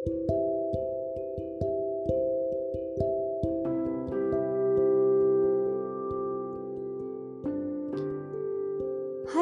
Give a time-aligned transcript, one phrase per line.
[0.00, 0.08] हर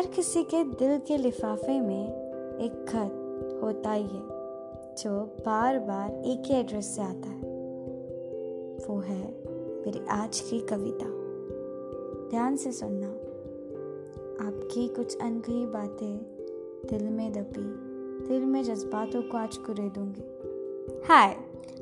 [0.06, 2.08] किसी के दिल के लिफाफे में
[2.58, 4.22] एक खत होता ही है,
[4.94, 7.42] जो बार बार एक ही एड्रेस से आता है।
[8.88, 9.30] वो है
[9.80, 11.06] मेरी आज की कविता।
[12.30, 13.08] ध्यान से सुनना।
[14.46, 16.16] आपकी कुछ अनकही बातें
[16.90, 17.88] दिल में दबी,
[18.28, 20.37] दिल में जज्बातों को आज कुरे दूँगी।
[20.88, 21.36] हाय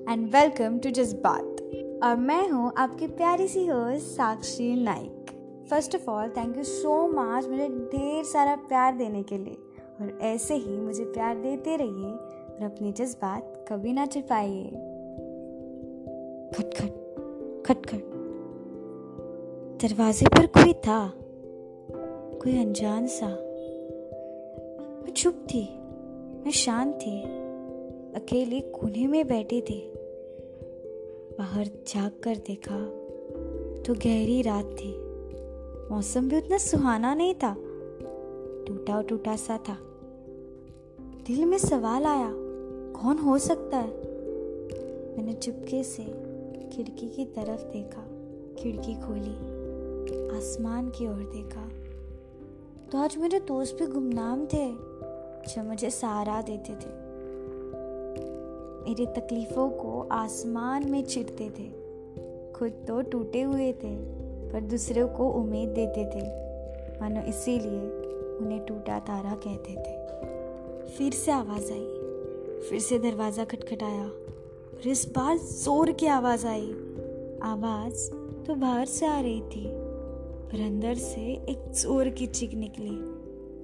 [0.08, 1.56] एंड वेलकम टू जज्बात
[2.04, 5.26] और मैं हूँ आपकी प्यारी सी host Sakshi Naik.
[5.70, 9.56] First of all thank you so much मुझे ढेर सारा प्यार देने के लिए।
[10.00, 14.68] और ऐसे ही मुझे प्यार देते रहिए और अपने जज्बात कभी ना छिपाइए।
[16.56, 16.92] खटखट
[17.66, 18.02] खटखट
[19.82, 21.12] दरवाजे पर कोई था?
[22.42, 23.28] कोई अनजान सा?
[25.04, 25.78] मैं चुप थी,
[26.44, 27.45] मैं शांत थी।
[28.16, 29.92] अकेले कोने में बैठी थी।
[31.38, 32.78] बाहर झाँक कर देखा
[33.82, 34.98] तो गहरी रात थी।
[35.94, 37.56] मौसम भी उतना सुहाना नहीं था।
[38.64, 39.78] टूटा टूटा सा था।
[41.00, 42.32] दिल में सवाल आया,
[42.92, 43.90] कौन हो सकता है?
[45.16, 46.04] मैंने चुपके से
[46.68, 48.02] खिड़की की तरफ़ देखा।
[48.62, 49.36] खिड़की खोली,
[50.36, 51.68] आसमान की ओर देखा।
[52.92, 54.72] तो आज मेरे दोस्त भी गुमनाम थे,
[55.54, 57.05] जो मुझे सहारा देते थे।
[58.86, 61.64] मेरी तकलीफों को आसमान में चिरते थे।
[62.52, 63.94] खुद तो टूटे हुए थे,
[64.52, 66.22] पर दूसरों को उम्मीद देते थे।
[67.00, 67.80] मानो इसीलिए
[68.38, 71.86] उन्हें टूटा तारा कहते थे। फिर से आवाज़ आई,
[72.60, 76.70] फिर से दरवाज़ा खटखटाया, और इस बार ज़ोर की आवाज़ आई।
[77.42, 78.10] आवाज़
[78.44, 79.66] तो बाहर से आ रही थी,
[80.46, 83.15] पर अंदर से एक ज़ोर की चीख निकली।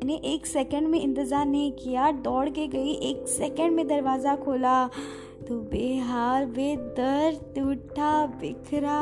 [0.03, 4.87] मैंने एक सेकंड में इंतज़ार नहीं किया, दौड़ के गई, एक सेकंड में दरवाज़ा खोला।
[5.49, 8.99] तो बेहाल, बेदर्द टूटा बिखरा,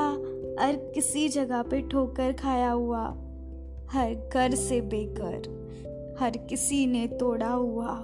[0.65, 3.07] हर किसी जगह पे ठोकर खाया हुआ।
[3.91, 7.97] हर घर से बेकर हर किसी ने तोड़ा हुआ।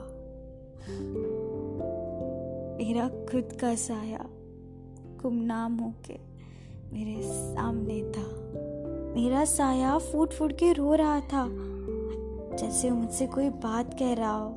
[2.78, 4.26] मेरा खुद का साया
[5.22, 6.18] गुमनाम होके
[6.92, 8.28] मेरे सामने था।
[9.16, 11.75] मेरा साया फूट फूट के रो रहा था।
[12.56, 14.50] जैसे मुझसे कोई बात कह रहा हो।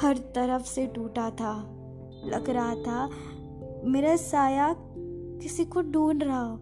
[0.00, 1.54] हर तरफ़ से टूटा था,
[2.24, 3.08] लग रहा था
[3.84, 4.74] मेरा साया
[5.42, 6.58] किसी को ढूंढ रहा हो,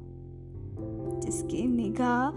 [1.25, 2.31] जिसकी निगाह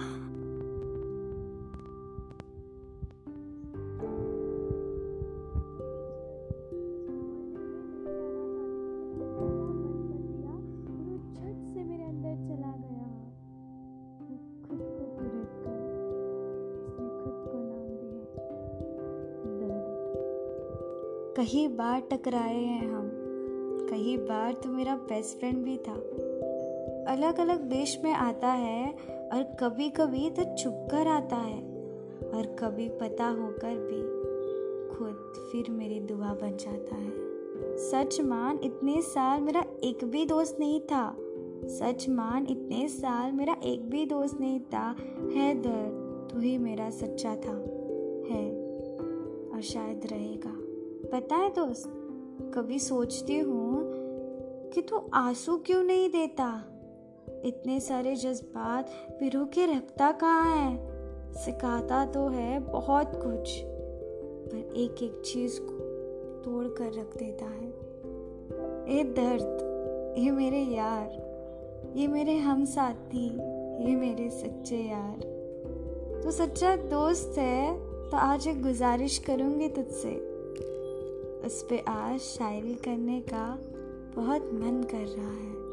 [21.43, 23.11] कई बार टकराए हैं हम।
[23.89, 25.93] कई बार तो मेरा बेस्ट फ्रेंड भी था।
[27.13, 28.91] अलग अलग देश में आता है
[29.33, 31.59] और कभी कभी तो छुप कर आता है।
[32.33, 34.01] और कभी पता होकर भी
[34.95, 37.11] खुद फिर मेरी दुआ बन जाता है।
[37.77, 41.17] सच मान, इतने साल मेरा एक भी दोस्त नहीं था।
[41.65, 44.95] सच मान, इतने साल मेरा एक भी दोस्त नहीं था।
[45.33, 47.57] है दर्द तू ही मेरा सच्चा था।
[48.33, 48.51] है,
[49.49, 50.62] और शायद रहेगा।
[51.13, 51.84] पता है दोस्त,
[52.56, 53.91] कभी सोचती हूँ
[54.69, 56.63] कि तू आँसू क्यों नहीं देता?
[57.46, 60.78] इतने सारे जज्बात पिरो के रखता कहाँ है?
[61.34, 65.78] सिखाता तो है बहुत कुछ, पर एक एक चीज़ को
[66.41, 67.69] तोड़ कर रख देता है।
[68.97, 73.28] ये दर्द, ये मेरे यार, ये मेरे हम साथी
[73.85, 75.18] ये मेरे सच्चे यार।
[76.24, 77.78] तो सच्चा दोस्त है
[78.09, 80.32] तो आज एक गुजारिश करूँगी तुझसे।
[81.45, 83.59] उस पर आज शायरी करने का
[84.15, 85.63] बहुत मन कर रहा है।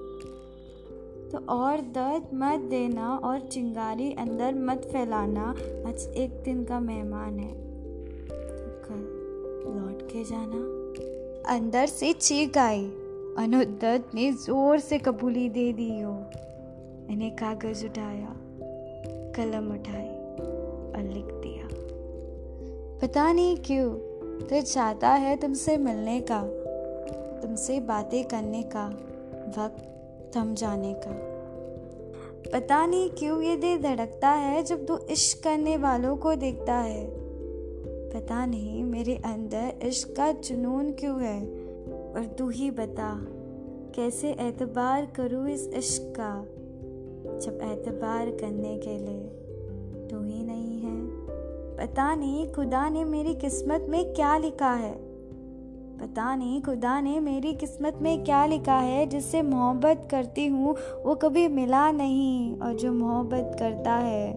[1.30, 5.50] तो और दर्द मत देना और चिंगारी अंदर मत फैलाना।
[5.88, 7.54] आज एक दिन का मेहमान है।
[8.24, 9.00] तो कल
[9.78, 10.80] लौट के जाना।
[11.56, 12.84] अंदर से चीख आई।
[13.38, 16.12] अनुदत्त ने ज़ोर से कबूली दे दी हो।
[17.08, 18.36] मैंने कागज़ उठाया,
[19.36, 20.08] कलम उठाई
[20.92, 21.68] और लिख दिया।
[23.00, 24.09] पता नहीं क्यों
[24.40, 26.42] तो चाहता है तुमसे मिलने का,
[27.42, 28.86] तुमसे बातें करने का,
[29.58, 31.12] वक्त थम जाने का।
[32.52, 37.06] पता नहीं क्यों ये दिल धड़कता है जब तू इश्क करने वालों को देखता है।
[38.14, 41.40] पता नहीं मेरे अंदर इश्क का जुनून क्यों है,
[42.12, 43.12] और तू ही बता,
[43.94, 46.32] कैसे एतबार करूँ इस इश्क का,
[47.38, 50.69] जब एतबार करने के लिए तू ही नहीं
[51.80, 54.92] पता नहीं खुदा ने मेरी किस्मत में क्या लिखा है।
[55.98, 61.14] पता नहीं खुदा ने मेरी किस्मत में क्या लिखा है, जिससे मोहब्बत करती हूँ, वो
[61.14, 64.32] कभी मिला नहीं और जो मोहब्बत करता है,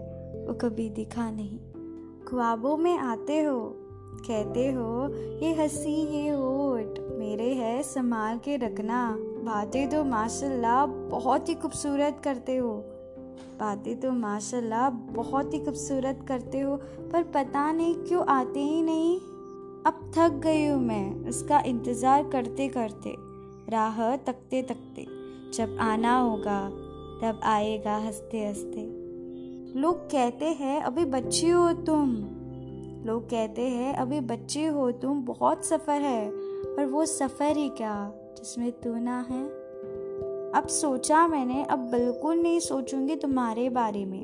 [0.47, 1.59] वो कभी दिखा नहीं।
[2.27, 3.75] ख्वाबों में आते हो,
[4.27, 5.13] कहते हो,
[5.45, 12.21] ये हँसी, ये होठ, मेरे है, संभाल के रखना। बातें तो माशाल्लाह बहुत ही खूबसूरत
[12.23, 12.85] करते हो।
[13.59, 16.75] बातें तो माशाल्लाह बहुत ही खूबसूरत करते हो,
[17.11, 19.15] पर पता नहीं क्यों आते ही नहीं।
[19.85, 23.15] अब थक गई हूँ मैं उसका इंतज़ार करते करते
[23.71, 25.05] राह तकते तकते
[25.53, 26.59] जब आना होगा,
[27.21, 28.81] तब आएगा हँसते हँसते
[29.79, 32.15] लोग कहते हैं, अभी बच्ची हो तुम।
[33.05, 36.29] लोग कहते हैं, अभी बच्ची हो तुम, बहुत सफ़र है।
[36.75, 39.62] पर वो सफ़र ही क्या, जिसमें तू ना है?
[40.55, 44.21] अब सोचा मैंने, अब बिल्कुल नहीं सोचूँगी तुम्हारे बारे में।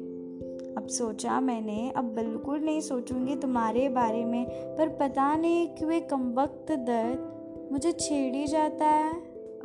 [0.78, 4.46] अब सोचा मैंने, अब बिल्कुल नहीं सोचूँगी तुम्हारे बारे में,
[4.78, 9.12] पर पता नहीं क्यों एक कम वक्त दर्द मुझे छेड़ी जाता है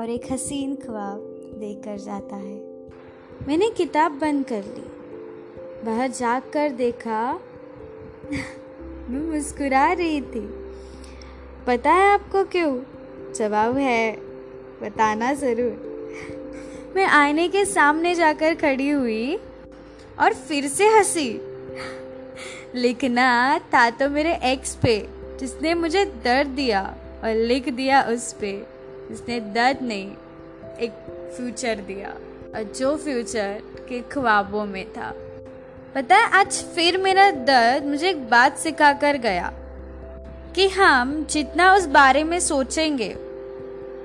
[0.00, 1.18] और एक हसीन ख्वाब
[1.58, 2.58] देकर जाता है।
[3.48, 4.84] मैंने किताब बंद कर ली
[5.84, 7.34] बाहर जाग कर देखा,
[9.10, 10.48] मैं मुस्कुरा रही थी।
[11.66, 12.82] पता है आपको क्यों?
[13.32, 14.16] जवाब है,
[14.82, 15.93] बताना ज़रूर।
[16.94, 19.36] मैं आईने के सामने जाकर खड़ी हुई
[20.20, 21.40] और फिर से हँसी।
[22.74, 25.08] लिखना था तो मेरे एक्स पे,
[25.40, 28.52] जिसने मुझे दर्द दिया और लिख दिया उस पे,
[29.10, 30.12] जिसने दर्द नहीं,
[30.80, 30.90] एक
[31.36, 32.08] फ्यूचर दिया,
[32.54, 35.12] और जो फ्यूचर के ख्वाबों में था।
[35.94, 39.52] पता है, आज फिर मेरा दर्द मुझे एक बात सिखा कर गया
[40.54, 43.14] कि हम जितना उस बारे में सोचेंगे,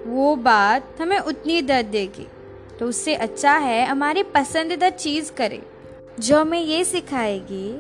[0.08, 2.28] वो बात हमें उतनी दर्द देगी।
[2.80, 5.62] तो उससे अच्छा है हमारी पसंदीदा चीज़ करें।
[6.20, 7.80] जो हमें ये सिखाएगी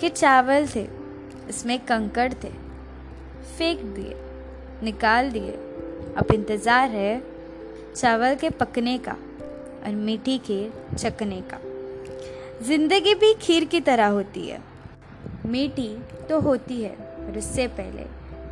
[0.00, 0.86] कि चावल थे,
[1.48, 2.50] इसमें कंकड़ थे।
[3.58, 4.14] फेंक दिए,
[4.82, 5.52] निकाल दिए।
[6.16, 7.22] अब इंतज़ार है
[7.96, 10.60] चावल के पकने का और मीठी के
[10.96, 11.60] चकने का।
[12.64, 14.60] ज़िंदगी भी खीर की तरह होती है।
[15.46, 15.88] मीठी
[16.28, 18.04] तो होती है और उससे पहले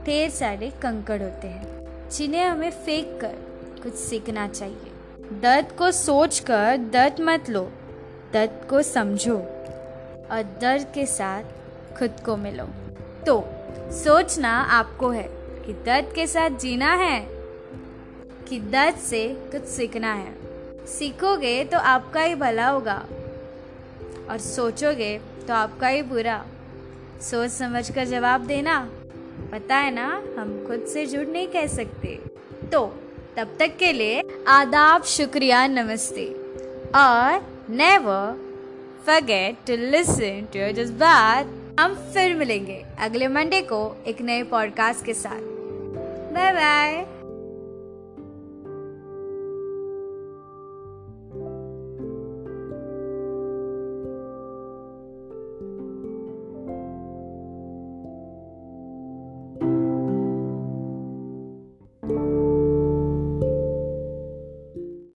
[0.04, 3.36] ढेर सारे कंकड़ होते हैं, जिन्हें हमें फेंक कर
[3.82, 4.92] कुछ सीखना चाहिए।
[5.32, 7.62] दर्द को सोच कर दर्द मत लो,
[8.32, 9.36] दर्द को समझो
[10.30, 11.42] और दर्द के साथ
[11.98, 12.64] खुद को मिलो।
[13.26, 13.44] तो
[13.92, 15.28] सोचना आपको है
[15.66, 17.20] कि दर्द के साथ जीना है
[18.48, 23.04] कि दर्द से कुछ सीखना है। सीखोगे तो आपका ही भला होगा
[24.30, 25.18] और सोचोगे
[25.48, 26.44] तो आपका ही बुरा।
[27.20, 28.90] सोच समझ कर जवाब देना।
[29.52, 32.20] पता है ना, हम खुद से जुड़ नहीं कह सकते।
[32.72, 33.03] तो
[33.36, 36.24] तब तक के लिए आदाब, शुक्रिया, नमस्ते।
[36.94, 38.38] और never
[39.06, 41.46] forget to listen to Jazbaat.
[41.80, 45.40] हम फिर मिलेंगे अगले मंडे को एक नए पॉडकास्ट के साथ।
[46.34, 47.06] Bye bye